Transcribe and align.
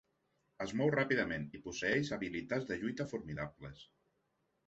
Es 0.63 0.71
mou 0.79 0.87
ràpidament 0.93 1.43
i 1.57 1.59
posseïx 1.65 2.09
habilitats 2.17 2.67
de 2.71 2.79
lluita 2.79 3.09
formidables. 3.13 3.87